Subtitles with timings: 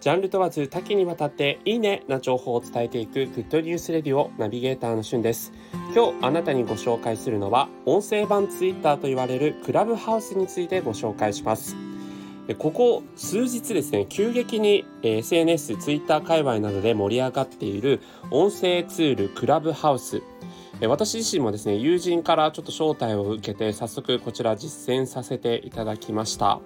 [0.00, 5.52] ジャンル問わず多岐にわたっていいねな情報を伝えていくグッドニュースレディオナビゲーターのしゅんです。
[5.92, 11.74] 今日あなたにご紹介するのは音声版ツイッターと言われるクラブハウスについてご紹介します。
[12.58, 20.22] ここ数日ですね、急激に SNS、ツイッター界隈などで盛り上がっている音声ツールクラブハウス。
[20.80, 26.60] 私自身もですね、友人からちょっと招待を受けて、早速こちら実践させていただきました。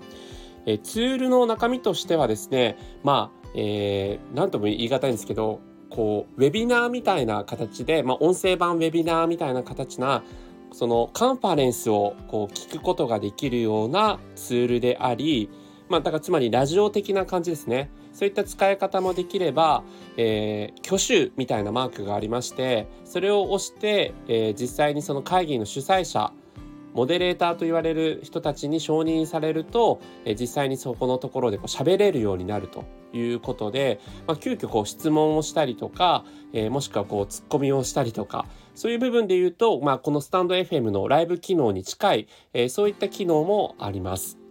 [0.66, 10.22] えツールの中身としてはですね、まあ、えー、とも言い難いんですけど、こう、ウェビナーみたいな形で、まあ、音声版ウェビナーみたいな形な、
[10.72, 15.50] そのカンファレンスをこう聞くことができるようなツールであり、
[15.88, 17.90] まあ、だからつまりラジオ的な感じですね。
[18.14, 19.84] そういった使い方もできれば、
[20.16, 26.32] えー、挙手みたいなマークがありまして、それを押して、えー、実際にその会議の主催者、
[26.95, 44.41] モデレーターと言われる人たちに承認されると、え実際にそこのところでこう喋れるようになるということで、まあ、急遽こう質問をしたりとか、えー、もしくはこうツッコミをしたりとかそういう部分で言うと、まあ、このスタンド FM のライブ機能に近い、えー、そういった機能もあります。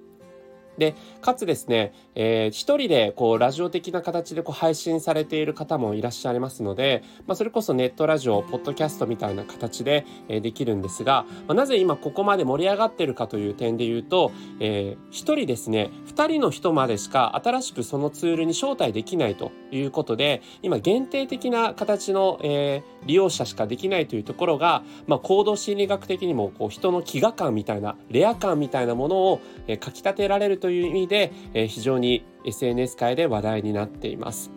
[0.78, 34.52] で、かつですね、えー、一人でこうラジオ的な形でこう配信されている方もいらっしゃいますので、まあ、それこそネットラジオ、ポッドキャストみたいな形で、えー、できるんですが、まあ、なぜ今ここまで盛り上がってるかという点で言うと、えー、一人ですね、二人の人までしか新しくそのツールに招待できないということで、今限定的な形の、えー、利用者しかできないというところが、まあ、行動心理学的にもこう人の飢餓感みたいな、レア感みたいなものを、えー、かき立てられるという意味で、え、非常に SNS 界で話題になっています。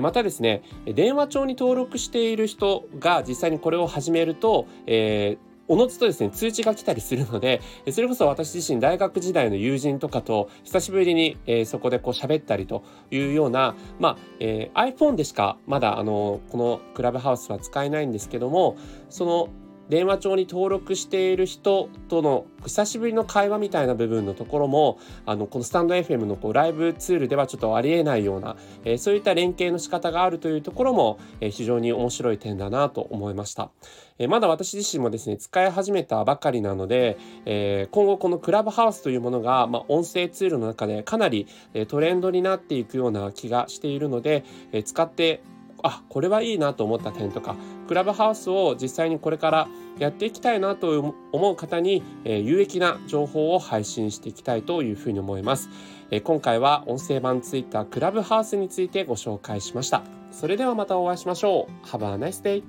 [0.00, 7.60] またですね、電話帳に登録している人が実際にこれを始めると、えーおのずとですね、通知が来たりするので、
[7.92, 18.76] それこそ私自身大学時代の友人とかと久しぶりに、えー、そこでこう喋ったりというような、まあ、えー、iPhone でしかまだあの、このクラブハウスは使えないんですけども、
[19.10, 19.48] その
[19.90, 33.70] 電話帳に登録している人との久しぶりの会話みたいな部分のところもあのこのスタンド FM のこうライブツールではちょっとありえないような、えー、そういった連携の仕方があるというところも、えー、非常に面白い点だなと思いました、
[34.18, 45.42] えー、まだ私自身もですね使い始めたばかりなので、え今後このクラブハウスというものが、まあ、音声ツールの中でかなり、えトレンドになっていくような気がしているので、え使って
[45.82, 47.56] あこれはいいなと思った点とか
[47.88, 49.68] クラブハウスを実際にこれから
[49.98, 55.68] やっていきたいなと思う方に、えー、有益な情報を配信していきたいというふうに思います、
[56.10, 60.02] えー、今回は音声版ツイッタークラブハウスについてご紹介しました。
[60.32, 61.86] それではまたお会いしましょう。
[61.86, 62.62] Have a nice day